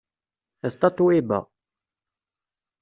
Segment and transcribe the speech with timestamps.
[0.69, 1.39] D Tatoeba.